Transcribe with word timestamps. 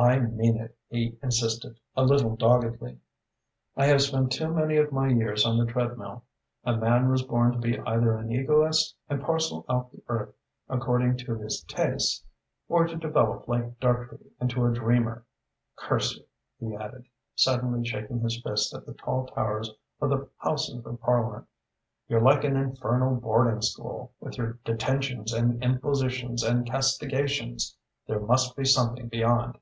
"I 0.00 0.20
mean 0.20 0.58
it," 0.58 0.76
he 0.88 1.18
insisted, 1.24 1.76
a 1.96 2.04
little 2.04 2.36
doggedly. 2.36 3.00
"I 3.76 3.86
have 3.86 4.00
spent 4.00 4.30
too 4.30 4.46
many 4.46 4.76
of 4.76 4.92
my 4.92 5.08
years 5.08 5.44
on 5.44 5.58
the 5.58 5.66
treadmill. 5.66 6.22
A 6.62 6.76
man 6.76 7.08
was 7.10 7.24
born 7.24 7.50
to 7.50 7.58
be 7.58 7.80
either 7.80 8.14
an 8.16 8.30
egoist 8.30 8.94
and 9.08 9.20
parcel 9.20 9.66
out 9.68 9.90
the 9.90 10.00
earth 10.06 10.36
according 10.68 11.16
to 11.26 11.34
his 11.36 11.64
tastes, 11.64 12.22
or 12.68 12.86
to 12.86 12.94
develop 12.94 13.48
like 13.48 13.80
Dartrey 13.80 14.20
into 14.40 14.64
a 14.66 14.72
dreamer. 14.72 15.24
Curse 15.74 16.14
you!" 16.14 16.24
he 16.60 16.76
added, 16.76 17.06
suddenly 17.34 17.84
shaking 17.84 18.20
his 18.20 18.40
fist 18.40 18.72
at 18.74 18.86
the 18.86 18.94
tall 18.94 19.26
towers 19.26 19.68
of 20.00 20.10
the 20.10 20.28
Houses 20.38 20.80
of 20.86 21.00
Parliament. 21.00 21.48
"You're 22.06 22.20
like 22.22 22.44
an 22.44 22.56
infernal 22.56 23.16
boarding 23.16 23.62
school, 23.62 24.12
with 24.20 24.38
your 24.38 24.60
detentions 24.64 25.32
and 25.32 25.60
impositions 25.60 26.44
and 26.44 26.64
castigations. 26.70 27.74
There 28.06 28.20
must 28.20 28.54
be 28.54 28.64
something 28.64 29.08
beyond." 29.08 29.58